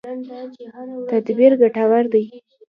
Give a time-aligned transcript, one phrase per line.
[1.09, 2.23] تدبیر ګټور دی.